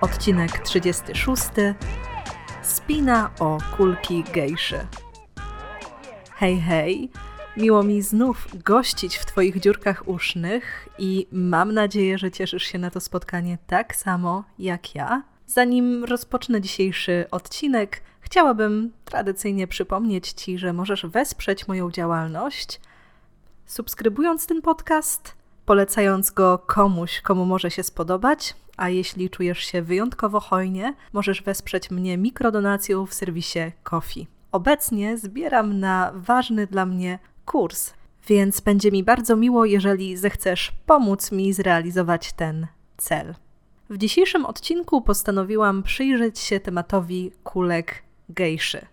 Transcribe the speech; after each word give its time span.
Odcinek 0.00 0.58
36. 0.58 1.42
Spina 2.62 3.30
o 3.40 3.58
kulki 3.76 4.24
gejszy. 4.32 4.86
Hej, 6.34 6.60
hej! 6.60 7.10
Miło 7.56 7.82
mi 7.82 8.02
znów 8.02 8.48
gościć 8.64 9.16
w 9.16 9.26
Twoich 9.26 9.60
dziurkach 9.60 10.08
usznych 10.08 10.88
i 10.98 11.26
mam 11.32 11.72
nadzieję, 11.72 12.18
że 12.18 12.30
cieszysz 12.30 12.62
się 12.62 12.78
na 12.78 12.90
to 12.90 13.00
spotkanie 13.00 13.58
tak 13.66 13.96
samo 13.96 14.44
jak 14.58 14.94
ja. 14.94 15.22
Zanim 15.46 16.04
rozpocznę 16.04 16.60
dzisiejszy 16.60 17.24
odcinek, 17.30 18.02
chciałabym 18.20 18.92
tradycyjnie 19.04 19.66
przypomnieć 19.66 20.32
Ci, 20.32 20.58
że 20.58 20.72
możesz 20.72 21.06
wesprzeć 21.06 21.68
moją 21.68 21.90
działalność 21.90 22.80
subskrybując 23.66 24.46
ten 24.46 24.62
podcast, 24.62 25.34
polecając 25.66 26.30
go 26.30 26.58
komuś, 26.58 27.20
komu 27.20 27.46
może 27.46 27.70
się 27.70 27.82
spodobać, 27.82 28.54
a 28.76 28.88
jeśli 28.88 29.30
czujesz 29.30 29.58
się 29.58 29.82
wyjątkowo 29.82 30.40
hojnie, 30.40 30.94
możesz 31.12 31.42
wesprzeć 31.42 31.90
mnie 31.90 32.18
mikrodonacją 32.18 33.06
w 33.06 33.14
serwisie 33.14 33.72
Kofi. 33.82 34.26
Obecnie 34.52 35.18
zbieram 35.18 35.80
na 35.80 36.12
ważny 36.14 36.66
dla 36.66 36.86
mnie 36.86 37.18
kurs, 37.46 37.92
więc 38.28 38.60
będzie 38.60 38.90
mi 38.90 39.04
bardzo 39.04 39.36
miło, 39.36 39.64
jeżeli 39.64 40.16
zechcesz 40.16 40.72
pomóc 40.86 41.32
mi 41.32 41.52
zrealizować 41.52 42.32
ten 42.32 42.66
cel. 42.96 43.34
W 43.90 43.98
dzisiejszym 43.98 44.46
odcinku 44.46 45.02
postanowiłam 45.02 45.82
przyjrzeć 45.82 46.38
się 46.38 46.60
tematowi 46.60 47.32
kulek 47.44 48.02
gejszy. 48.28 48.86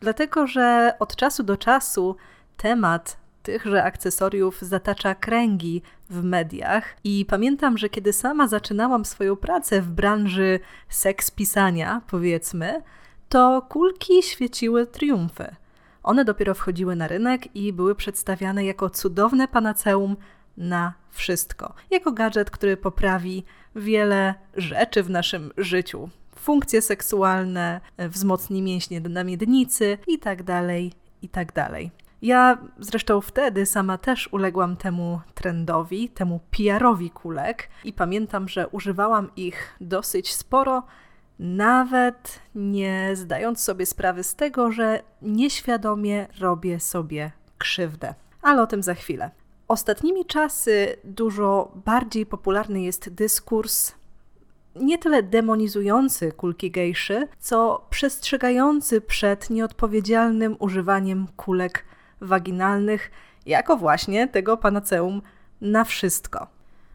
Dlatego, 0.00 0.46
że 0.46 0.96
od 0.98 1.16
czasu 1.16 1.42
do 1.42 1.56
czasu 1.56 2.16
temat 2.56 3.16
tychże 3.42 3.84
akcesoriów 3.84 4.60
zatacza 4.60 5.14
kręgi 5.14 5.82
w 6.10 6.24
mediach 6.24 6.96
i 7.04 7.24
pamiętam, 7.28 7.78
że 7.78 7.88
kiedy 7.88 8.12
sama 8.12 8.48
zaczynałam 8.48 9.04
swoją 9.04 9.36
pracę 9.36 9.82
w 9.82 9.90
branży 9.90 10.60
seks 10.88 11.30
pisania, 11.30 12.02
powiedzmy, 12.06 12.82
to 13.28 13.62
kulki 13.68 14.22
świeciły 14.22 14.86
triumfy. 14.86 15.56
One 16.02 16.24
dopiero 16.24 16.54
wchodziły 16.54 16.96
na 16.96 17.08
rynek 17.08 17.56
i 17.56 17.72
były 17.72 17.94
przedstawiane 17.94 18.64
jako 18.64 18.90
cudowne 18.90 19.48
panaceum 19.48 20.16
na 20.56 20.94
wszystko. 21.10 21.74
Jako 21.90 22.12
gadżet, 22.12 22.50
który 22.50 22.76
poprawi 22.76 23.44
wiele 23.76 24.34
rzeczy 24.56 25.02
w 25.02 25.10
naszym 25.10 25.52
życiu. 25.56 26.08
Funkcje 26.36 26.82
seksualne, 26.82 27.80
wzmocni 27.98 28.62
mięśnie 28.62 29.00
na 29.00 29.24
miednicy 29.24 29.98
itd., 30.06 30.62
itd. 31.22 31.70
Ja 32.22 32.58
zresztą 32.78 33.20
wtedy 33.20 33.66
sama 33.66 33.98
też 33.98 34.28
uległam 34.32 34.76
temu 34.76 35.20
trendowi, 35.34 36.08
temu 36.08 36.40
PR-owi 36.50 37.10
kulek 37.10 37.68
i 37.84 37.92
pamiętam, 37.92 38.48
że 38.48 38.68
używałam 38.68 39.30
ich 39.36 39.76
dosyć 39.80 40.34
sporo, 40.34 40.82
nawet 41.38 42.40
nie 42.54 43.10
zdając 43.14 43.60
sobie 43.60 43.86
sprawy 43.86 44.22
z 44.22 44.34
tego, 44.34 44.72
że 44.72 45.02
nieświadomie 45.22 46.26
robię 46.40 46.80
sobie 46.80 47.32
krzywdę. 47.58 48.14
Ale 48.42 48.62
o 48.62 48.66
tym 48.66 48.82
za 48.82 48.94
chwilę. 48.94 49.30
Ostatnimi 49.68 50.24
czasy 50.24 50.96
dużo 51.04 51.72
bardziej 51.84 52.26
popularny 52.26 52.82
jest 52.82 53.14
dyskurs 53.14 53.94
nie 54.80 54.98
tyle 54.98 55.22
demonizujący 55.22 56.32
kulki 56.32 56.70
gejszy, 56.70 57.28
co 57.38 57.86
przestrzegający 57.90 59.00
przed 59.00 59.50
nieodpowiedzialnym 59.50 60.56
używaniem 60.58 61.26
kulek 61.36 61.84
waginalnych 62.20 63.10
jako 63.46 63.76
właśnie 63.76 64.28
tego 64.28 64.56
panaceum 64.56 65.22
na 65.60 65.84
wszystko. 65.84 66.46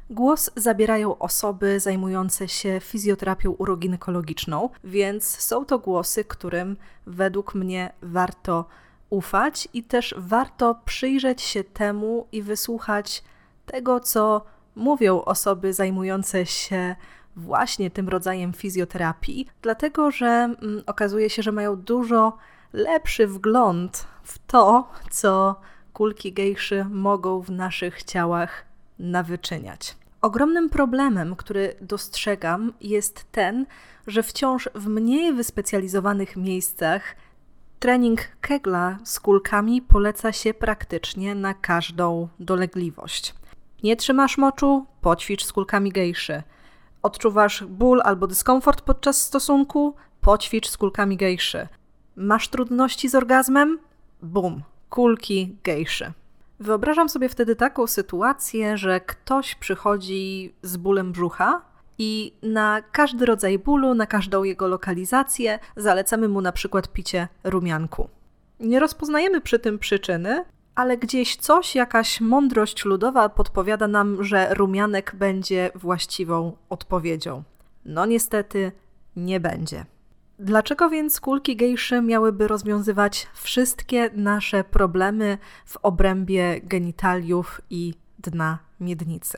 Głos 0.10 0.52
zabierają 0.56 1.18
osoby 1.18 1.80
zajmujące 1.80 2.48
się 2.48 2.80
fizjoterapią 2.80 3.52
uroginekologiczną, 3.52 4.70
więc 4.84 5.40
są 5.40 5.66
to 5.66 5.80
głosy, 5.80 6.24
którym 6.24 6.78
według 7.06 7.56
mnie 7.56 7.94
warto 8.02 8.66
ufać 9.10 9.68
i 9.74 9.84
też 9.84 10.16
warto 10.18 10.76
przyjrzeć 10.86 11.42
się 11.42 11.64
temu 11.64 12.28
i 12.32 12.42
wysłuchać 12.42 13.24
tego, 13.66 14.00
co 14.00 14.46
mówią 14.76 15.22
osoby 15.22 15.74
zajmujące 15.74 16.46
się 16.46 16.96
właśnie 17.36 17.92
tym 17.92 18.10
rodzajem 18.10 18.54
fizjoterapii, 18.54 19.48
dlatego 19.62 20.12
że 20.12 20.28
mm, 20.28 20.84
okazuje 20.86 21.30
się, 21.30 21.44
że 21.44 21.52
mają 21.52 21.76
dużo 21.76 22.38
lepszy 22.74 23.28
wgląd 23.28 24.08
w 24.32 24.40
to, 24.40 24.88
co 25.10 25.56
kulki 25.94 26.34
gejszy 26.34 26.86
mogą 26.90 27.42
w 27.42 27.50
naszych 27.50 28.04
ciałach 28.04 28.66
nawyczyniać. 29.00 29.96
Ogromnym 30.22 30.70
problemem, 30.70 31.36
który 31.36 31.76
dostrzegam, 31.82 32.74
jest 32.82 33.32
ten, 33.32 33.66
że 34.08 34.24
wciąż 34.24 34.70
w 34.76 34.88
mniej 34.88 35.34
wyspecjalizowanych 35.34 36.36
miejscach 36.36 37.16
trening 37.80 38.20
Kegla 38.42 38.98
z 39.04 39.20
kulkami 39.20 39.82
poleca 39.82 40.32
się 40.32 40.54
praktycznie 40.54 41.36
na 41.36 41.54
każdą 41.54 42.28
dolegliwość. 42.40 43.36
Nie 43.84 43.96
trzymasz 43.96 44.38
moczu? 44.38 44.86
Poćwicz 45.02 45.46
z 45.46 45.54
kulkami 45.54 45.92
gejszy. 45.92 46.44
Odczuwasz 47.02 47.64
ból 47.64 48.02
albo 48.04 48.28
dyskomfort 48.28 48.82
podczas 48.82 49.22
stosunku? 49.22 49.96
Poćwicz 50.22 50.70
z 50.70 50.78
kulkami 50.78 51.18
gejszy. 51.18 51.68
Masz 52.16 52.48
trudności 52.50 53.10
z 53.10 53.16
orgazmem? 53.16 53.80
Bum, 54.22 54.64
kulki 54.90 55.56
gejszy. 55.64 56.12
Wyobrażam 56.60 57.10
sobie 57.10 57.30
wtedy 57.30 57.56
taką 57.56 57.88
sytuację, 57.88 58.78
że 58.78 59.00
ktoś 59.00 59.56
przychodzi 59.56 60.54
z 60.62 60.78
bólem 60.78 61.12
brzucha 61.12 61.62
i 61.98 62.34
na 62.44 62.82
każdy 62.92 63.26
rodzaj 63.26 63.60
bólu, 63.60 63.94
na 63.94 64.06
każdą 64.06 64.44
jego 64.44 64.68
lokalizację 64.68 65.60
zalecamy 65.76 66.28
mu 66.28 66.42
na 66.42 66.52
przykład 66.52 66.88
picie 66.88 67.28
rumianku. 67.44 68.10
Nie 68.60 68.80
rozpoznajemy 68.80 69.42
przy 69.42 69.60
tym 69.60 69.80
przyczyny, 69.80 70.46
ale 70.76 70.98
gdzieś 70.98 71.36
coś, 71.36 71.76
jakaś 71.76 72.22
mądrość 72.22 72.86
ludowa 72.86 73.30
podpowiada 73.30 73.88
nam, 73.88 74.24
że 74.24 74.54
rumianek 74.54 75.16
będzie 75.16 75.72
właściwą 75.76 76.58
odpowiedzią. 76.70 77.44
No 77.86 78.06
niestety 78.06 78.72
nie 79.16 79.40
będzie. 79.40 79.86
Dlaczego 80.44 80.90
więc 80.90 81.20
kulki 81.20 81.56
gejszy 81.56 82.02
miałyby 82.02 82.48
rozwiązywać 82.48 83.28
wszystkie 83.34 84.10
nasze 84.16 84.64
problemy 84.64 85.38
w 85.66 85.78
obrębie 85.78 86.62
genitaliów 86.64 87.62
i 87.70 87.94
dna 88.20 88.60
miednicy? 88.80 89.38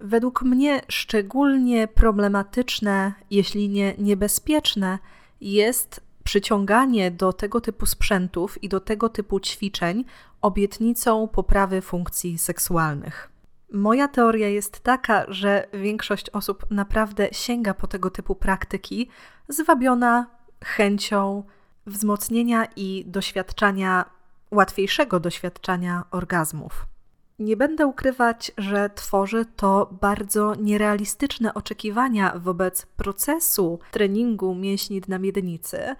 Według 0.00 0.42
mnie 0.42 0.80
szczególnie 0.88 1.88
problematyczne, 1.88 3.12
jeśli 3.30 3.68
nie 3.68 3.94
niebezpieczne, 3.98 4.98
jest 5.40 6.00
przyciąganie 6.24 7.10
do 7.10 7.32
tego 7.32 7.60
typu 7.60 7.86
sprzętów 7.86 8.62
i 8.62 8.68
do 8.68 8.80
tego 8.80 9.08
typu 9.08 9.40
ćwiczeń 9.40 10.04
obietnicą 10.40 11.28
poprawy 11.28 11.80
funkcji 11.80 12.38
seksualnych. 12.38 13.30
Moja 13.72 14.08
teoria 14.08 14.48
jest 14.48 14.80
taka, 14.80 15.24
że 15.28 15.66
większość 15.72 16.30
osób 16.30 16.66
naprawdę 16.70 17.28
sięga 17.32 17.74
po 17.74 17.86
tego 17.86 18.10
typu 18.10 18.34
praktyki, 18.34 19.08
zwabiona 19.48 20.35
chęcią 20.66 21.42
wzmocnienia 21.86 22.66
i 22.76 23.04
doświadczania, 23.06 24.04
łatwiejszego 24.50 25.20
doświadczania 25.20 26.04
orgazmów. 26.10 26.86
Nie 27.38 27.56
będę 27.56 27.86
ukrywać, 27.86 28.52
że 28.58 28.90
tworzy 28.94 29.44
to 29.56 29.90
bardzo 30.00 30.54
nierealistyczne 30.54 31.54
oczekiwania 31.54 32.32
wobec 32.36 32.86
procesu 32.86 33.78
treningu 33.90 34.54
mięśni 34.54 35.00
dna 35.00 35.18
miednicy, 35.18 35.96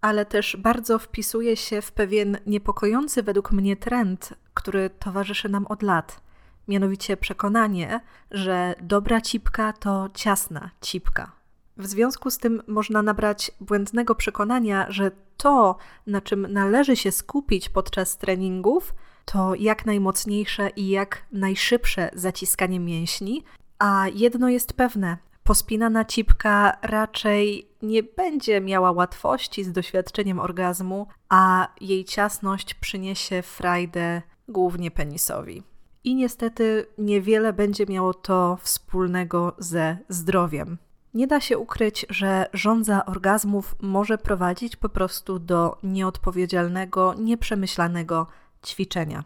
ale 0.00 0.26
też 0.26 0.56
bardzo 0.56 0.98
wpisuje 0.98 1.56
się 1.56 1.82
w 1.82 1.92
pewien 1.92 2.38
niepokojący 2.46 3.22
według 3.22 3.52
mnie 3.52 3.76
trend, 3.76 4.34
który 4.54 4.90
towarzyszy 4.90 5.48
nam 5.48 5.66
od 5.66 5.82
lat. 5.82 6.20
Mianowicie 6.68 7.16
przekonanie, 7.16 8.00
że 8.30 8.74
dobra 8.80 9.20
cipka 9.20 9.72
to 9.72 10.08
ciasna 10.14 10.70
cipka. 10.80 11.37
W 11.78 11.86
związku 11.86 12.30
z 12.30 12.38
tym 12.38 12.62
można 12.66 13.02
nabrać 13.02 13.50
błędnego 13.60 14.14
przekonania, 14.14 14.86
że 14.88 15.10
to, 15.36 15.76
na 16.06 16.20
czym 16.20 16.52
należy 16.52 16.96
się 16.96 17.12
skupić 17.12 17.68
podczas 17.68 18.18
treningów, 18.18 18.94
to 19.24 19.54
jak 19.54 19.86
najmocniejsze 19.86 20.68
i 20.68 20.88
jak 20.88 21.22
najszybsze 21.32 22.10
zaciskanie 22.14 22.80
mięśni, 22.80 23.44
a 23.78 24.06
jedno 24.14 24.48
jest 24.48 24.72
pewne: 24.72 25.16
pospinana 25.44 26.04
cipka 26.04 26.78
raczej 26.82 27.68
nie 27.82 28.02
będzie 28.02 28.60
miała 28.60 28.92
łatwości 28.92 29.64
z 29.64 29.72
doświadczeniem 29.72 30.40
orgazmu, 30.40 31.06
a 31.28 31.68
jej 31.80 32.04
ciasność 32.04 32.74
przyniesie 32.74 33.42
frajdę 33.42 34.22
głównie 34.48 34.90
penisowi. 34.90 35.62
I 36.04 36.14
niestety 36.14 36.86
niewiele 36.98 37.52
będzie 37.52 37.86
miało 37.86 38.14
to 38.14 38.58
wspólnego 38.62 39.56
ze 39.58 39.98
zdrowiem. 40.08 40.78
Nie 41.14 41.26
da 41.26 41.40
się 41.40 41.58
ukryć, 41.58 42.06
że 42.10 42.46
żądza 42.52 43.06
orgazmów 43.06 43.76
może 43.80 44.18
prowadzić 44.18 44.76
po 44.76 44.88
prostu 44.88 45.38
do 45.38 45.78
nieodpowiedzialnego, 45.82 47.14
nieprzemyślanego 47.14 48.26
ćwiczenia. 48.66 49.24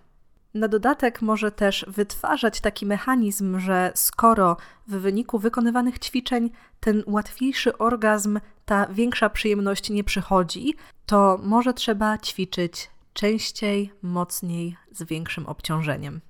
Na 0.54 0.68
dodatek 0.68 1.22
może 1.22 1.52
też 1.52 1.86
wytwarzać 1.88 2.60
taki 2.60 2.86
mechanizm, 2.86 3.58
że 3.58 3.92
skoro 3.94 4.56
w 4.88 4.90
wyniku 4.96 5.38
wykonywanych 5.38 5.98
ćwiczeń 5.98 6.50
ten 6.80 7.02
łatwiejszy 7.06 7.78
orgazm, 7.78 8.40
ta 8.64 8.86
większa 8.86 9.30
przyjemność 9.30 9.90
nie 9.90 10.04
przychodzi, 10.04 10.74
to 11.06 11.40
może 11.42 11.74
trzeba 11.74 12.18
ćwiczyć 12.18 12.90
częściej, 13.12 13.92
mocniej, 14.02 14.76
z 14.92 15.02
większym 15.02 15.46
obciążeniem. 15.46 16.20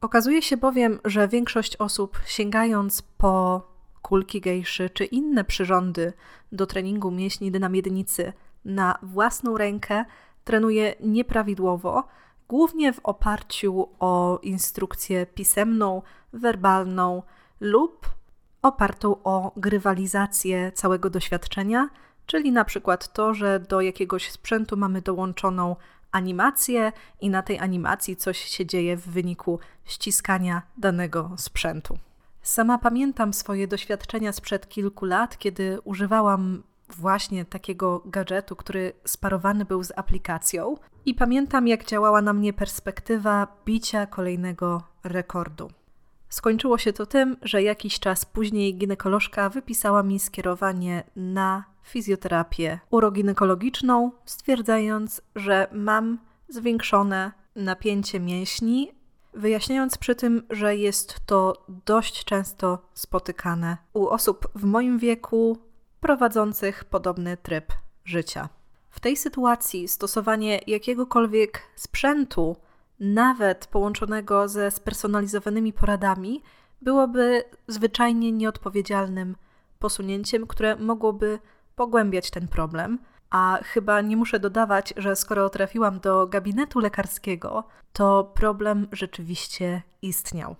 Okazuje 0.00 0.42
się 0.42 0.56
bowiem, 0.56 1.00
że 1.04 1.28
większość 1.28 1.76
osób 1.76 2.20
sięgając 2.26 3.02
po 3.02 3.71
kulki 4.02 4.40
gejszy 4.40 4.90
czy 4.90 5.04
inne 5.04 5.44
przyrządy 5.44 6.12
do 6.52 6.66
treningu 6.66 7.10
mięśni 7.10 7.50
dynamiednicy 7.50 8.32
na 8.64 8.98
własną 9.02 9.58
rękę 9.58 10.04
trenuje 10.44 10.94
nieprawidłowo, 11.00 12.04
głównie 12.48 12.92
w 12.92 13.00
oparciu 13.02 13.88
o 13.98 14.38
instrukcję 14.42 15.26
pisemną, 15.26 16.02
werbalną 16.32 17.22
lub 17.60 18.10
opartą 18.62 19.22
o 19.22 19.52
grywalizację 19.56 20.72
całego 20.72 21.10
doświadczenia, 21.10 21.88
czyli 22.26 22.52
na 22.52 22.64
przykład 22.64 23.12
to, 23.12 23.34
że 23.34 23.60
do 23.60 23.80
jakiegoś 23.80 24.30
sprzętu 24.30 24.76
mamy 24.76 25.02
dołączoną 25.02 25.76
animację 26.12 26.92
i 27.20 27.30
na 27.30 27.42
tej 27.42 27.58
animacji 27.58 28.16
coś 28.16 28.38
się 28.38 28.66
dzieje 28.66 28.96
w 28.96 29.08
wyniku 29.08 29.58
ściskania 29.84 30.62
danego 30.76 31.30
sprzętu. 31.36 31.98
Sama 32.42 32.78
pamiętam 32.78 33.34
swoje 33.34 33.68
doświadczenia 33.68 34.32
sprzed 34.32 34.68
kilku 34.68 35.04
lat, 35.04 35.38
kiedy 35.38 35.80
używałam 35.84 36.62
właśnie 36.96 37.44
takiego 37.44 38.02
gadżetu, 38.06 38.56
który 38.56 38.92
sparowany 39.04 39.64
był 39.64 39.82
z 39.82 39.92
aplikacją, 39.96 40.76
i 41.06 41.14
pamiętam, 41.14 41.68
jak 41.68 41.84
działała 41.84 42.22
na 42.22 42.32
mnie 42.32 42.52
perspektywa 42.52 43.46
bicia 43.66 44.06
kolejnego 44.06 44.82
rekordu. 45.04 45.70
Skończyło 46.28 46.78
się 46.78 46.92
to 46.92 47.06
tym, 47.06 47.36
że 47.42 47.62
jakiś 47.62 48.00
czas 48.00 48.24
później 48.24 48.78
ginekolożka 48.78 49.48
wypisała 49.48 50.02
mi 50.02 50.18
skierowanie 50.20 51.04
na 51.16 51.64
fizjoterapię 51.82 52.78
uroginekologiczną, 52.90 54.12
stwierdzając, 54.24 55.22
że 55.36 55.66
mam 55.72 56.18
zwiększone 56.48 57.32
napięcie 57.56 58.20
mięśni, 58.20 58.92
wyjaśniając 59.34 59.98
przy 59.98 60.14
tym, 60.14 60.42
że 60.50 60.76
jest 60.76 61.20
to 61.26 61.64
dość 61.86 62.24
często 62.24 62.78
spotykane 62.94 63.76
u 63.92 64.08
osób 64.08 64.48
w 64.54 64.64
moim 64.64 64.98
wieku 64.98 65.58
prowadzących 66.00 66.84
podobny 66.84 67.36
tryb 67.36 67.72
życia. 68.04 68.48
W 68.90 69.00
tej 69.00 69.16
sytuacji 69.16 69.88
stosowanie 69.88 70.60
jakiegokolwiek 70.66 71.62
sprzętu, 71.76 72.56
nawet 73.00 73.66
połączonego 73.66 74.48
ze 74.48 74.70
spersonalizowanymi 74.70 75.72
poradami, 75.72 76.42
byłoby 76.82 77.44
zwyczajnie 77.68 78.32
nieodpowiedzialnym 78.32 79.36
posunięciem, 79.78 80.46
które 80.46 80.76
mogłoby 80.76 81.38
pogłębiać 81.76 82.30
ten 82.30 82.48
problem. 82.48 82.98
A 83.32 83.58
chyba 83.62 84.00
nie 84.00 84.16
muszę 84.16 84.40
dodawać, 84.40 84.94
że 84.96 85.16
skoro 85.16 85.50
trafiłam 85.50 86.00
do 86.00 86.26
gabinetu 86.26 86.80
lekarskiego, 86.80 87.64
to 87.92 88.32
problem 88.34 88.88
rzeczywiście 88.92 89.82
istniał. 90.02 90.56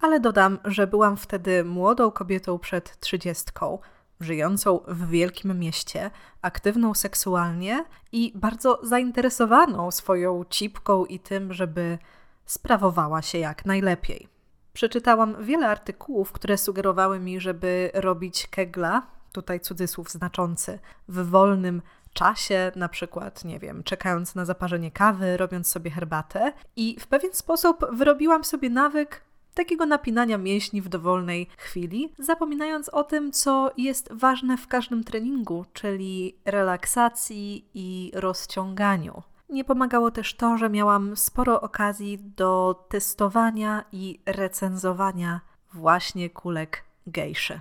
Ale 0.00 0.20
dodam, 0.20 0.58
że 0.64 0.86
byłam 0.86 1.16
wtedy 1.16 1.64
młodą 1.64 2.10
kobietą 2.10 2.58
przed 2.58 3.00
trzydziestką, 3.00 3.78
żyjącą 4.20 4.80
w 4.88 5.08
wielkim 5.08 5.58
mieście, 5.58 6.10
aktywną 6.42 6.94
seksualnie 6.94 7.84
i 8.12 8.32
bardzo 8.34 8.80
zainteresowaną 8.82 9.90
swoją 9.90 10.44
cipką 10.50 11.04
i 11.04 11.18
tym, 11.18 11.52
żeby 11.52 11.98
sprawowała 12.46 13.22
się 13.22 13.38
jak 13.38 13.66
najlepiej. 13.66 14.28
Przeczytałam 14.72 15.44
wiele 15.44 15.68
artykułów, 15.68 16.32
które 16.32 16.58
sugerowały 16.58 17.20
mi, 17.20 17.40
żeby 17.40 17.90
robić 17.94 18.46
kegla, 18.46 19.06
tutaj 19.32 19.60
cudzysłów 19.60 20.10
znaczący, 20.10 20.78
w 21.08 21.30
wolnym 21.30 21.82
czasie, 22.14 22.72
na 22.76 22.88
przykład, 22.88 23.44
nie 23.44 23.58
wiem, 23.58 23.82
czekając 23.82 24.34
na 24.34 24.44
zaparzenie 24.44 24.90
kawy, 24.90 25.36
robiąc 25.36 25.68
sobie 25.68 25.90
herbatę, 25.90 26.52
i 26.76 26.96
w 27.00 27.06
pewien 27.06 27.32
sposób 27.32 27.86
wyrobiłam 27.92 28.44
sobie 28.44 28.70
nawyk 28.70 29.24
takiego 29.54 29.86
napinania 29.86 30.38
mięśni 30.38 30.82
w 30.82 30.88
dowolnej 30.88 31.48
chwili, 31.56 32.12
zapominając 32.18 32.88
o 32.88 33.04
tym, 33.04 33.32
co 33.32 33.72
jest 33.76 34.12
ważne 34.12 34.56
w 34.56 34.68
każdym 34.68 35.04
treningu, 35.04 35.64
czyli 35.72 36.36
relaksacji 36.44 37.68
i 37.74 38.10
rozciąganiu. 38.14 39.22
Nie 39.48 39.64
pomagało 39.64 40.10
też 40.10 40.34
to, 40.34 40.58
że 40.58 40.70
miałam 40.70 41.16
sporo 41.16 41.60
okazji 41.60 42.18
do 42.18 42.84
testowania 42.88 43.84
i 43.92 44.20
recenzowania 44.26 45.40
właśnie 45.74 46.30
kulek 46.30 46.84
gejszy. 47.06 47.60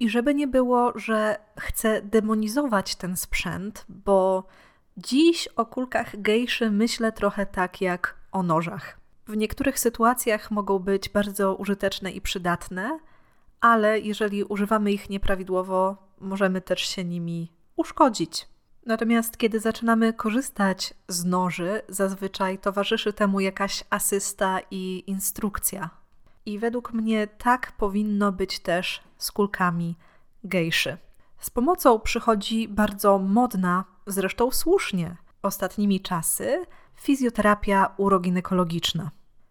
I 0.00 0.10
żeby 0.10 0.34
nie 0.34 0.46
było, 0.46 0.92
że 0.98 1.38
chcę 1.58 2.02
demonizować 2.02 2.96
ten 2.96 3.16
sprzęt, 3.16 3.84
bo 3.88 4.44
dziś 4.96 5.48
o 5.48 5.66
kulkach 5.66 6.20
gejszy 6.20 6.70
myślę 6.70 7.12
trochę 7.12 7.46
tak 7.46 7.80
jak 7.80 8.16
o 8.32 8.42
nożach. 8.42 9.00
W 9.26 9.36
niektórych 9.36 9.78
sytuacjach 9.78 10.50
mogą 10.50 10.78
być 10.78 11.08
bardzo 11.08 11.54
użyteczne 11.54 12.10
i 12.10 12.20
przydatne, 12.20 12.98
ale 13.60 14.00
jeżeli 14.00 14.44
używamy 14.44 14.92
ich 14.92 15.10
nieprawidłowo, 15.10 15.96
możemy 16.20 16.60
też 16.60 16.80
się 16.80 17.04
nimi 17.04 17.52
uszkodzić. 17.76 18.48
Natomiast 18.86 19.38
kiedy 19.38 19.60
zaczynamy 19.60 20.12
korzystać 20.12 20.94
z 21.08 21.24
noży, 21.24 21.82
zazwyczaj 21.88 22.58
towarzyszy 22.58 23.12
temu 23.12 23.40
jakaś 23.40 23.84
asysta 23.90 24.60
i 24.70 25.04
instrukcja. 25.06 25.99
I 26.50 26.58
według 26.58 26.92
mnie 26.92 27.26
tak 27.26 27.72
powinno 27.72 28.32
być 28.32 28.58
też 28.58 29.00
z 29.18 29.32
kulkami 29.32 29.96
gejszy. 30.44 30.98
Z 31.38 31.50
pomocą 31.50 32.00
przychodzi 32.00 32.68
bardzo 32.68 33.18
modna, 33.18 33.84
zresztą 34.06 34.50
słusznie, 34.50 35.16
ostatnimi 35.42 36.00
czasy, 36.00 36.66
fizjoterapia 36.94 37.94
uroginekologiczna. 37.96 39.10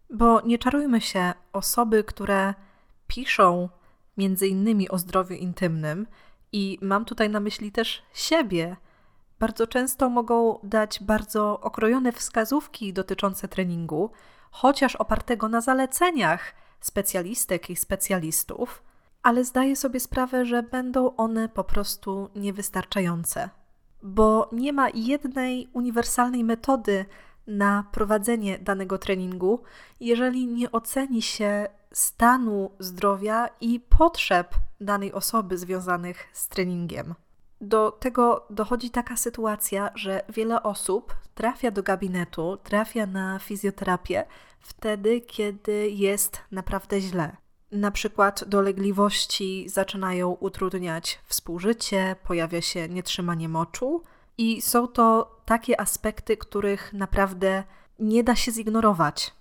Bo 0.10 0.42
nie 0.42 0.58
czarujmy 0.58 1.02
się, 1.02 1.34
osoby, 1.54 2.04
które 2.04 2.54
piszą 3.08 3.70
między 4.18 4.48
innymi 4.48 4.90
o 4.90 4.98
zdrowiu 4.98 5.36
intymnym 5.36 6.08
i 6.52 6.78
mam 6.82 7.06
tutaj 7.06 7.30
na 7.30 7.40
myśli 7.40 7.72
też 7.72 8.02
siebie, 8.14 8.76
bardzo 9.40 9.68
często 9.68 10.10
mogą 10.10 10.60
dać 10.64 11.04
bardzo 11.04 11.60
okrojone 11.60 12.12
wskazówki 12.12 12.94
dotyczące 12.94 13.48
treningu, 13.48 14.12
chociaż 14.52 14.96
opartego 14.96 15.48
na 15.50 15.62
zaleceniach 15.62 16.54
specjalistek 16.82 17.70
i 17.70 17.76
specjalistów, 17.76 18.84
ale 19.24 19.44
zdaję 19.44 19.76
sobie 19.76 20.00
sprawę, 20.00 20.46
że 20.46 20.64
będą 20.64 21.16
one 21.16 21.50
po 21.50 21.64
prostu 21.64 22.30
niewystarczające, 22.36 23.50
bo 24.04 24.50
nie 24.52 24.74
ma 24.74 24.90
jednej 24.94 25.70
uniwersalnej 25.74 26.44
metody 26.44 27.06
na 27.48 27.84
prowadzenie 27.92 28.60
danego 28.60 28.98
treningu, 28.98 29.60
jeżeli 30.00 30.48
nie 30.48 30.72
oceni 30.72 31.22
się 31.22 31.68
stanu 31.92 32.72
zdrowia 32.80 33.50
i 33.62 33.80
potrzeb 33.80 34.56
danej 34.82 35.14
osoby 35.14 35.58
związanych 35.58 36.28
z 36.34 36.48
treningiem. 36.48 37.16
Do 37.62 37.92
tego 37.92 38.46
dochodzi 38.50 38.90
taka 38.90 39.18
sytuacja, 39.18 39.92
że 39.96 40.22
wiele 40.30 40.64
osób 40.64 41.16
trafia 41.36 41.72
do 41.72 41.84
gabinetu, 41.84 42.58
trafia 42.64 43.06
na 43.06 43.40
fizjoterapię 43.40 44.26
wtedy, 44.60 45.22
kiedy 45.22 45.90
jest 45.90 46.42
naprawdę 46.52 47.02
źle. 47.02 47.38
Na 47.72 47.92
przykład 47.92 48.44
dolegliwości 48.44 49.70
zaczynają 49.70 50.30
utrudniać 50.32 51.20
współżycie, 51.26 52.16
pojawia 52.24 52.62
się 52.62 52.90
nietrzymanie 52.90 53.50
moczu, 53.50 54.04
i 54.38 54.62
są 54.62 54.88
to 54.88 55.36
takie 55.46 55.82
aspekty, 55.82 56.38
których 56.38 56.94
naprawdę 56.94 57.64
nie 58.00 58.24
da 58.24 58.36
się 58.36 58.52
zignorować. 58.52 59.34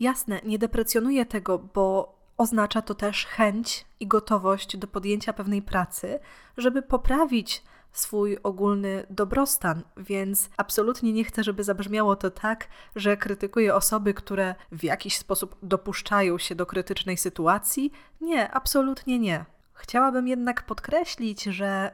Jasne, 0.00 0.40
nie 0.44 0.58
deprecjonuję 0.58 1.26
tego, 1.26 1.58
bo 1.58 2.16
oznacza 2.36 2.82
to 2.82 2.94
też 2.94 3.26
chęć 3.26 3.86
i 4.00 4.06
gotowość 4.06 4.76
do 4.76 4.86
podjęcia 4.86 5.32
pewnej 5.32 5.62
pracy, 5.62 6.18
żeby 6.56 6.82
poprawić 6.82 7.62
swój 7.98 8.38
ogólny 8.42 9.06
dobrostan, 9.10 9.82
więc 9.96 10.50
absolutnie 10.56 11.12
nie 11.12 11.24
chcę, 11.24 11.44
żeby 11.44 11.64
zabrzmiało 11.64 12.16
to 12.16 12.30
tak, 12.30 12.68
że 12.96 13.16
krytykuję 13.16 13.74
osoby, 13.74 14.14
które 14.14 14.54
w 14.72 14.84
jakiś 14.84 15.16
sposób 15.18 15.56
dopuszczają 15.62 16.38
się 16.38 16.54
do 16.54 16.66
krytycznej 16.66 17.16
sytuacji. 17.16 17.92
Nie, 18.20 18.50
absolutnie 18.50 19.18
nie. 19.18 19.44
Chciałabym 19.74 20.28
jednak 20.28 20.66
podkreślić, 20.66 21.44
że 21.44 21.90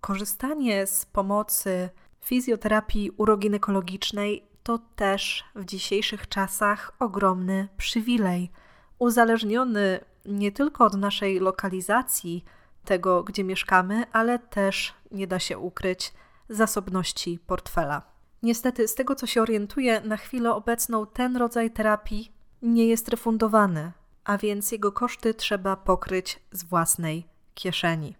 korzystanie 0.00 0.86
z 0.86 1.04
pomocy 1.04 1.88
fizjoterapii 2.24 3.10
uroginekologicznej 3.16 4.48
to 4.62 4.78
też 4.78 5.44
w 5.54 5.64
dzisiejszych 5.64 6.28
czasach 6.28 6.92
ogromny 6.98 7.68
przywilej, 7.76 8.50
uzależniony 8.98 10.00
nie 10.24 10.52
tylko 10.52 10.84
od 10.84 10.94
naszej 10.94 11.40
lokalizacji, 11.40 12.44
tego 12.86 13.22
gdzie 13.22 13.44
mieszkamy, 13.44 14.04
ale 14.12 14.38
też, 14.38 14.94
nie 15.10 15.26
da 15.26 15.38
się 15.38 15.58
ukryć, 15.58 16.12
zasobności 16.48 17.38
portfela. 17.46 18.02
Niestety, 18.42 18.88
z 18.88 18.94
tego 18.94 19.14
co 19.14 19.26
się 19.26 19.42
orientuję, 19.42 20.00
na 20.00 20.16
chwilę 20.16 20.54
obecną 20.54 21.06
ten 21.06 21.36
rodzaj 21.36 21.70
terapii 21.70 22.32
nie 22.62 22.86
jest 22.86 23.08
refundowany, 23.08 23.92
a 24.24 24.38
więc 24.38 24.72
jego 24.72 24.92
koszty 24.92 25.34
trzeba 25.34 25.76
pokryć 25.76 26.40
z 26.52 26.64
własnej 26.64 27.26
kieszeni. 27.54 28.16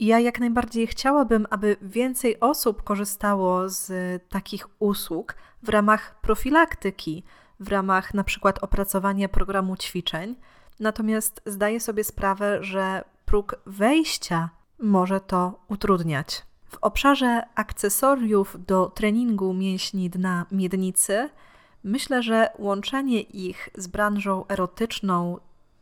Ja 0.00 0.20
jak 0.20 0.40
najbardziej 0.40 0.86
chciałabym, 0.86 1.46
aby 1.50 1.76
więcej 1.82 2.40
osób 2.40 2.82
korzystało 2.82 3.68
z 3.68 3.92
takich 4.28 4.66
usług 4.78 5.34
w 5.62 5.68
ramach 5.68 6.20
profilaktyki, 6.20 7.24
w 7.60 7.68
ramach 7.68 8.14
na 8.14 8.24
przykład 8.24 8.62
opracowania 8.62 9.28
programu 9.28 9.76
ćwiczeń. 9.76 10.36
Natomiast 10.80 11.42
zdaję 11.46 11.80
sobie 11.80 12.04
sprawę, 12.04 12.64
że 12.64 13.04
próg 13.26 13.56
wejścia 13.66 14.50
może 14.78 15.20
to 15.20 15.58
utrudniać. 15.68 16.42
W 16.64 16.78
obszarze 16.80 17.42
akcesoriów 17.54 18.56
do 18.66 18.86
treningu 18.86 19.54
mięśni 19.54 20.10
dna 20.10 20.46
miednicy 20.52 21.28
myślę, 21.84 22.22
że 22.22 22.48
łączenie 22.58 23.20
ich 23.20 23.68
z 23.74 23.86
branżą 23.86 24.44
erotyczną 24.48 25.38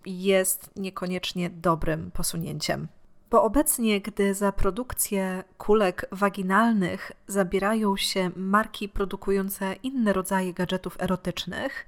jest 0.06 0.70
niekoniecznie 0.76 1.50
dobrym 1.50 2.10
posunięciem. 2.10 2.88
Bo 3.30 3.42
obecnie, 3.42 4.00
gdy 4.00 4.34
za 4.34 4.52
produkcję 4.52 5.44
kulek 5.58 6.06
waginalnych 6.12 7.12
zabierają 7.26 7.96
się 7.96 8.30
marki 8.36 8.88
produkujące 8.88 9.76
inne 9.82 10.12
rodzaje 10.12 10.54
gadżetów 10.54 10.96
erotycznych, 11.00 11.86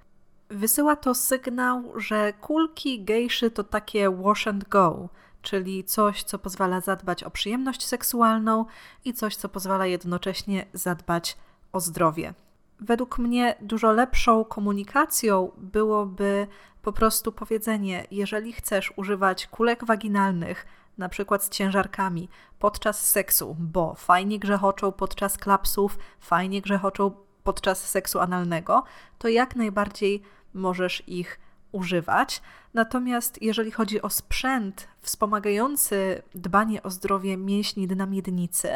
wysyła 0.48 0.96
to 0.96 1.14
sygnał, 1.14 2.00
że 2.00 2.32
kulki 2.32 3.04
gejszy 3.04 3.50
to 3.50 3.64
takie 3.64 4.10
wash 4.10 4.46
and 4.46 4.68
go, 4.68 5.08
czyli 5.46 5.84
coś, 5.84 6.22
co 6.22 6.38
pozwala 6.38 6.80
zadbać 6.80 7.24
o 7.24 7.30
przyjemność 7.30 7.86
seksualną 7.86 8.64
i 9.04 9.12
coś, 9.12 9.36
co 9.36 9.48
pozwala 9.48 9.86
jednocześnie 9.86 10.66
zadbać 10.72 11.36
o 11.72 11.80
zdrowie. 11.80 12.34
Według 12.80 13.18
mnie 13.18 13.54
dużo 13.60 13.92
lepszą 13.92 14.44
komunikacją 14.44 15.50
byłoby 15.56 16.46
po 16.82 16.92
prostu 16.92 17.32
powiedzenie: 17.32 18.06
jeżeli 18.10 18.52
chcesz 18.52 18.92
używać 18.96 19.46
kulek 19.46 19.84
waginalnych, 19.84 20.66
na 20.98 21.08
przykład 21.08 21.44
z 21.44 21.48
ciężarkami, 21.48 22.28
podczas 22.58 23.10
seksu, 23.10 23.56
bo 23.58 23.94
fajnie 23.94 24.38
grzechoczą 24.38 24.92
podczas 24.92 25.38
klapsów, 25.38 25.98
fajnie 26.20 26.62
grzechoczą 26.62 27.10
podczas 27.44 27.90
seksu 27.90 28.20
analnego, 28.20 28.84
to 29.18 29.28
jak 29.28 29.56
najbardziej 29.56 30.22
możesz 30.54 31.02
ich 31.08 31.40
używać. 31.76 32.42
Natomiast 32.74 33.42
jeżeli 33.42 33.70
chodzi 33.70 34.02
o 34.02 34.10
sprzęt 34.10 34.88
wspomagający 35.00 36.22
dbanie 36.34 36.82
o 36.82 36.90
zdrowie 36.90 37.36
mięśni 37.36 37.88
dna 37.88 38.06
miednicy, 38.06 38.68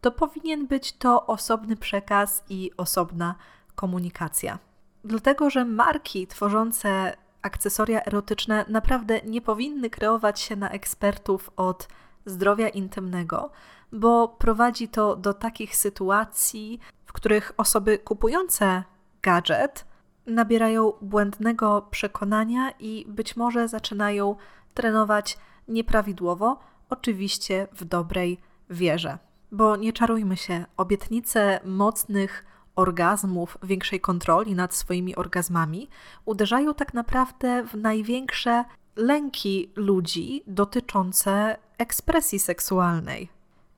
to 0.00 0.10
powinien 0.12 0.66
być 0.66 0.92
to 0.92 1.26
osobny 1.26 1.76
przekaz 1.76 2.44
i 2.48 2.70
osobna 2.76 3.34
komunikacja. 3.74 4.58
Dlatego, 5.04 5.50
że 5.50 5.64
marki 5.64 6.26
tworzące 6.26 7.16
akcesoria 7.42 8.04
erotyczne 8.04 8.64
naprawdę 8.68 9.20
nie 9.20 9.40
powinny 9.40 9.90
kreować 9.90 10.40
się 10.40 10.56
na 10.56 10.70
ekspertów 10.70 11.50
od 11.56 11.88
zdrowia 12.26 12.68
intymnego, 12.68 13.50
bo 13.92 14.28
prowadzi 14.28 14.88
to 14.88 15.16
do 15.16 15.34
takich 15.34 15.76
sytuacji, 15.76 16.80
w 17.06 17.12
których 17.12 17.52
osoby 17.56 17.98
kupujące 17.98 18.82
gadżet 19.22 19.84
nabierają 20.26 20.92
błędnego 21.00 21.88
przekonania 21.90 22.70
i 22.78 23.04
być 23.08 23.36
może 23.36 23.68
zaczynają 23.68 24.36
trenować 24.74 25.38
nieprawidłowo, 25.68 26.58
oczywiście 26.90 27.68
w 27.72 27.84
dobrej 27.84 28.40
wierze. 28.70 29.18
Bo 29.52 29.76
nie 29.76 29.92
czarujmy 29.92 30.36
się, 30.36 30.64
obietnice 30.76 31.60
mocnych 31.64 32.44
orgazmów, 32.76 33.58
większej 33.62 34.00
kontroli 34.00 34.54
nad 34.54 34.74
swoimi 34.74 35.16
orgazmami 35.16 35.88
uderzają 36.24 36.74
tak 36.74 36.94
naprawdę 36.94 37.64
w 37.64 37.74
największe 37.74 38.64
lęki 38.96 39.72
ludzi 39.76 40.42
dotyczące 40.46 41.56
ekspresji 41.78 42.38
seksualnej. 42.38 43.28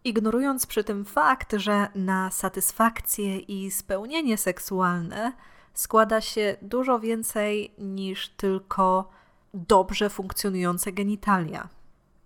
Ignorując 0.04 0.66
przy 0.66 0.84
tym 0.84 1.04
fakt, 1.04 1.52
że 1.56 1.88
na 1.94 2.30
satysfakcję 2.30 3.38
i 3.38 3.70
spełnienie 3.70 4.36
seksualne 4.36 5.32
składa 5.76 6.20
się 6.20 6.56
dużo 6.62 7.00
więcej 7.00 7.74
niż 7.78 8.28
tylko 8.28 9.10
dobrze 9.54 10.10
funkcjonujące 10.10 10.92
genitalia. 10.92 11.68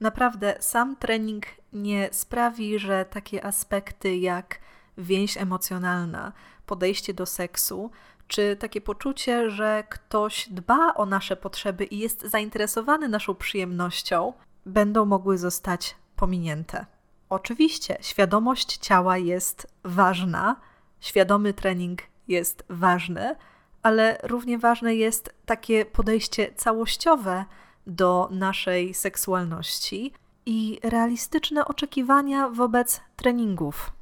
Naprawdę, 0.00 0.56
sam 0.60 0.96
trening 0.96 1.46
nie 1.72 2.08
sprawi, 2.12 2.78
że 2.78 3.04
takie 3.04 3.44
aspekty 3.44 4.16
jak 4.16 4.58
więź 4.98 5.36
emocjonalna, 5.36 6.32
podejście 6.66 7.14
do 7.14 7.26
seksu, 7.26 7.90
czy 8.28 8.56
takie 8.56 8.80
poczucie, 8.80 9.50
że 9.50 9.84
ktoś 9.88 10.48
dba 10.48 10.94
o 10.94 11.06
nasze 11.06 11.36
potrzeby 11.36 11.84
i 11.84 11.98
jest 11.98 12.22
zainteresowany 12.22 13.08
naszą 13.08 13.34
przyjemnością, 13.34 14.32
będą 14.66 15.04
mogły 15.04 15.38
zostać 15.38 15.96
pominięte. 16.16 16.86
Oczywiście, 17.28 17.98
świadomość 18.00 18.76
ciała 18.76 19.18
jest 19.18 19.74
ważna, 19.84 20.56
świadomy 21.00 21.54
trening 21.54 22.09
jest 22.30 22.64
ważny, 22.68 23.36
ale 23.82 24.18
równie 24.22 24.58
ważne 24.58 24.94
jest 24.94 25.34
takie 25.46 25.84
podejście 25.84 26.52
całościowe 26.54 27.44
do 27.86 28.28
naszej 28.30 28.94
seksualności 28.94 30.12
i 30.46 30.80
realistyczne 30.82 31.64
oczekiwania 31.64 32.48
wobec 32.48 33.00
treningów. 33.16 33.92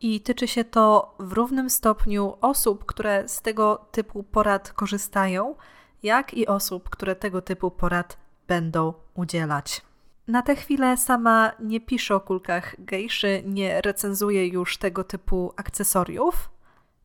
I 0.00 0.20
tyczy 0.20 0.48
się 0.48 0.64
to 0.64 1.14
w 1.18 1.32
równym 1.32 1.70
stopniu 1.70 2.36
osób, 2.40 2.84
które 2.84 3.28
z 3.28 3.42
tego 3.42 3.86
typu 3.92 4.22
porad 4.22 4.72
korzystają, 4.72 5.54
jak 6.02 6.34
i 6.34 6.46
osób, 6.46 6.90
które 6.90 7.16
tego 7.16 7.42
typu 7.42 7.70
porad 7.70 8.18
będą 8.46 8.94
udzielać. 9.14 9.82
Na 10.28 10.42
tę 10.42 10.56
chwilę 10.56 10.96
sama 10.96 11.52
nie 11.60 11.80
piszę 11.80 12.14
o 12.14 12.20
kulkach 12.20 12.74
gejszy, 12.78 13.42
nie 13.46 13.80
recenzuję 13.80 14.46
już 14.46 14.78
tego 14.78 15.04
typu 15.04 15.52
akcesoriów, 15.56 16.50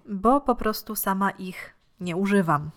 bo 0.10 0.42
po 0.42 0.56
prostu 0.56 0.96
sama 0.96 1.30
ich 1.30 1.76
nie 2.00 2.16
używam. 2.16 2.72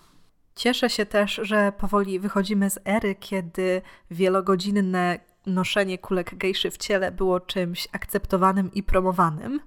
Cieszę 0.55 0.91
się 0.91 1.07
też, 1.07 1.41
że 1.43 1.73
powoli 1.79 2.21
wychodzimy 2.21 2.71
z 2.71 2.79
ery, 2.85 3.15
kiedy 3.15 3.83
wielogodzinne 4.11 5.19
noszenie 5.47 5.99
kulek 5.99 6.35
gejszy 6.35 6.71
w 6.71 6.77
ciele 6.77 7.13
było 7.13 7.41
czymś 7.41 7.89
akceptowanym 7.93 8.73
i 8.73 8.83
promowanym. 8.83 9.61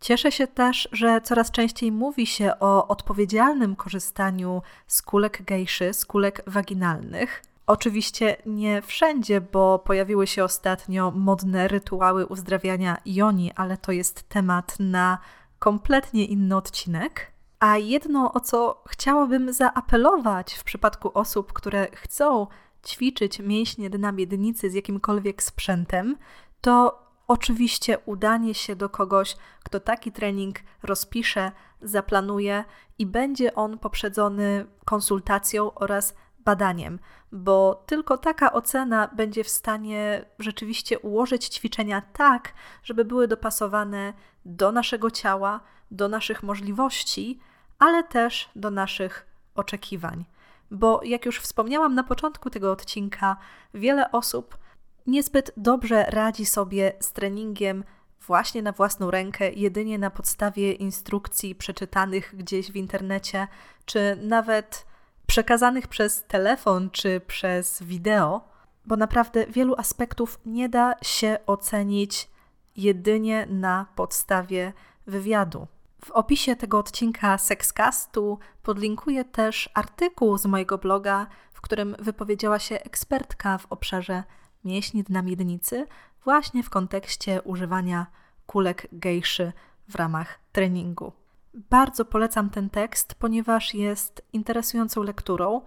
Cieszę 0.00 0.32
się 0.32 0.46
też, 0.46 0.88
że 0.92 1.20
coraz 1.20 1.50
częściej 1.50 1.92
mówi 1.92 2.26
się 2.26 2.52
o 2.60 2.88
odpowiedzialnym 2.88 3.76
korzystaniu 3.76 4.62
z 4.86 5.02
kulek 5.02 5.42
gejszy, 5.42 5.94
z 5.94 6.06
kulek 6.06 6.42
waginalnych. 6.46 7.42
Oczywiście 7.66 8.36
nie 8.46 8.82
wszędzie, 8.82 9.40
bo 9.40 9.78
pojawiły 9.78 10.26
się 10.26 10.44
ostatnio 10.44 11.10
modne 11.10 11.68
rytuały 11.68 12.26
uzdrawiania 12.26 12.96
joni, 13.06 13.52
ale 13.56 13.76
to 13.76 13.92
jest 13.92 14.28
temat 14.28 14.76
na 14.78 15.18
kompletnie 15.60 16.24
inny 16.24 16.56
odcinek. 16.56 17.32
A 17.60 17.78
jedno, 17.78 18.32
o 18.32 18.40
co 18.40 18.82
chciałabym 18.88 19.52
zaapelować 19.52 20.54
w 20.54 20.64
przypadku 20.64 21.10
osób, 21.14 21.52
które 21.52 21.88
chcą 21.94 22.46
ćwiczyć 22.86 23.38
mięśnie 23.38 23.90
dna 23.90 24.12
miednicy 24.12 24.70
z 24.70 24.74
jakimkolwiek 24.74 25.42
sprzętem, 25.42 26.16
to 26.60 27.02
oczywiście 27.28 27.98
udanie 27.98 28.54
się 28.54 28.76
do 28.76 28.88
kogoś, 28.88 29.36
kto 29.64 29.80
taki 29.80 30.12
trening 30.12 30.56
rozpisze, 30.82 31.52
zaplanuje 31.82 32.64
i 32.98 33.06
będzie 33.06 33.54
on 33.54 33.78
poprzedzony 33.78 34.66
konsultacją 34.84 35.74
oraz 35.74 36.14
badaniem, 36.44 36.98
bo 37.32 37.84
tylko 37.86 38.18
taka 38.18 38.52
ocena 38.52 39.08
będzie 39.16 39.44
w 39.44 39.48
stanie 39.48 40.24
rzeczywiście 40.38 40.98
ułożyć 40.98 41.44
ćwiczenia 41.48 42.02
tak, 42.12 42.52
żeby 42.82 43.04
były 43.04 43.28
dopasowane 43.28 44.12
do 44.44 44.72
naszego 44.72 45.10
ciała, 45.10 45.60
do 45.90 46.08
naszych 46.08 46.42
możliwości, 46.42 47.40
ale 47.78 48.04
też 48.04 48.50
do 48.56 48.70
naszych 48.70 49.26
oczekiwań. 49.54 50.24
Bo 50.70 51.00
jak 51.04 51.26
już 51.26 51.40
wspomniałam 51.40 51.94
na 51.94 52.04
początku 52.04 52.50
tego 52.50 52.72
odcinka, 52.72 53.36
wiele 53.74 54.12
osób 54.12 54.58
niezbyt 55.06 55.52
dobrze 55.56 56.04
radzi 56.08 56.46
sobie 56.46 56.92
z 57.00 57.12
treningiem 57.12 57.84
właśnie 58.26 58.62
na 58.62 58.72
własną 58.72 59.10
rękę, 59.10 59.52
jedynie 59.52 59.98
na 59.98 60.10
podstawie 60.10 60.72
instrukcji 60.72 61.54
przeczytanych 61.54 62.36
gdzieś 62.36 62.72
w 62.72 62.76
internecie, 62.76 63.48
czy 63.84 64.18
nawet 64.22 64.86
przekazanych 65.30 65.88
przez 65.88 66.24
telefon 66.24 66.90
czy 66.90 67.20
przez 67.20 67.82
wideo, 67.82 68.40
bo 68.86 68.96
naprawdę 68.96 69.46
wielu 69.46 69.74
aspektów 69.78 70.40
nie 70.46 70.68
da 70.68 70.94
się 71.02 71.38
ocenić 71.46 72.30
jedynie 72.76 73.46
na 73.50 73.86
podstawie 73.96 74.72
wywiadu. 75.06 75.66
W 76.04 76.10
opisie 76.10 76.56
tego 76.56 76.78
odcinka 76.78 77.38
Sexcastu 77.38 78.38
podlinkuję 78.62 79.24
też 79.24 79.70
artykuł 79.74 80.38
z 80.38 80.46
mojego 80.46 80.78
bloga, 80.78 81.26
w 81.52 81.60
którym 81.60 81.96
wypowiedziała 81.98 82.58
się 82.58 82.82
ekspertka 82.82 83.58
w 83.58 83.66
obszarze 83.72 84.24
mięśni 84.64 85.02
dna 85.02 85.22
miednicy, 85.22 85.86
właśnie 86.24 86.62
w 86.62 86.70
kontekście 86.70 87.42
używania 87.42 88.06
kulek 88.46 88.86
gejszy 88.92 89.52
w 89.88 89.94
ramach 89.94 90.38
treningu. 90.52 91.19
Bardzo 91.54 92.04
polecam 92.04 92.50
ten 92.50 92.70
tekst, 92.70 93.14
ponieważ 93.14 93.74
jest 93.74 94.22
interesującą 94.32 95.02
lekturą 95.02 95.60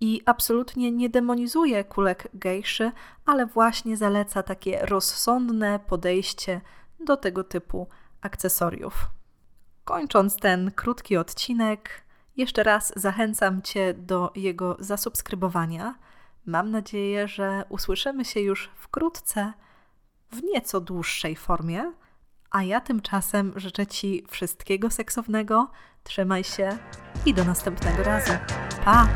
i 0.00 0.22
absolutnie 0.26 0.92
nie 0.92 1.08
demonizuje 1.08 1.84
kulek 1.84 2.28
gejszy, 2.34 2.92
ale 3.26 3.46
właśnie 3.46 3.96
zaleca 3.96 4.42
takie 4.42 4.86
rozsądne 4.86 5.78
podejście 5.78 6.60
do 7.06 7.16
tego 7.16 7.44
typu 7.44 7.88
akcesoriów. 8.20 9.06
Kończąc 9.84 10.36
ten 10.36 10.70
krótki 10.70 11.16
odcinek, 11.16 12.04
jeszcze 12.36 12.62
raz 12.62 12.92
zachęcam 12.96 13.62
Cię 13.62 13.94
do 13.94 14.32
jego 14.34 14.76
zasubskrybowania. 14.80 15.94
Mam 16.46 16.70
nadzieję, 16.70 17.28
że 17.28 17.64
usłyszymy 17.68 18.24
się 18.24 18.40
już 18.40 18.70
wkrótce 18.74 19.52
w 20.30 20.42
nieco 20.42 20.80
dłuższej 20.80 21.36
formie. 21.36 21.92
A 22.50 22.62
ja 22.62 22.80
tymczasem 22.80 23.52
życzę 23.56 23.86
Ci 23.86 24.24
wszystkiego 24.30 24.90
seksownego, 24.90 25.70
trzymaj 26.04 26.44
się 26.44 26.78
i 27.26 27.34
do 27.34 27.44
następnego 27.44 28.02
razu. 28.02 28.32
Pa! 28.84 29.08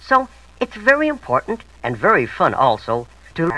So, 0.00 0.26
it's 0.60 0.76
very 0.76 1.06
important 1.06 1.60
and 1.82 1.96
very 1.96 2.26
fun 2.26 2.54
also 2.54 3.06
to. 3.34 3.48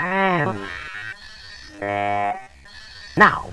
Now, 3.17 3.45